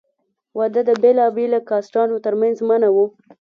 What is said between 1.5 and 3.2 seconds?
کاسټانو تر منځ منع وو.